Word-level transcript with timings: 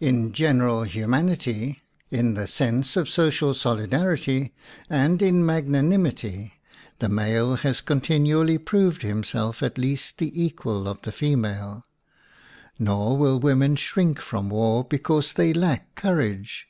In 0.00 0.32
general 0.32 0.84
humanity, 0.84 1.82
in 2.10 2.32
the 2.32 2.46
sense 2.46 2.96
of 2.96 3.00
WOMAN 3.02 3.08
AND 3.08 3.08
WAR 3.08 3.12
social 3.20 3.52
solidarity, 3.54 4.54
and 4.88 5.20
in 5.20 5.44
magnanimity, 5.44 6.54
the 6.98 7.10
male 7.10 7.56
has 7.56 7.82
continually 7.82 8.56
proved 8.56 9.02
him 9.02 9.22
self 9.22 9.62
at 9.62 9.76
least 9.76 10.16
the 10.16 10.42
equal 10.42 10.88
of 10.88 11.02
the 11.02 11.12
female. 11.12 11.84
Nor 12.78 13.18
will 13.18 13.38
women 13.38 13.76
shrink 13.76 14.18
from 14.18 14.48
war 14.48 14.82
be 14.82 14.96
cause 14.96 15.34
they 15.34 15.52
lack 15.52 15.94
courage. 15.94 16.66